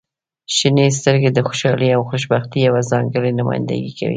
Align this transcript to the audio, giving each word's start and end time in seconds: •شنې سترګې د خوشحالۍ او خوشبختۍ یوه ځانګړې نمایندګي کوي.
•شنې 0.55 0.85
سترګې 0.99 1.29
د 1.33 1.39
خوشحالۍ 1.47 1.89
او 1.95 2.01
خوشبختۍ 2.09 2.59
یوه 2.67 2.81
ځانګړې 2.91 3.31
نمایندګي 3.39 3.91
کوي. 3.97 4.09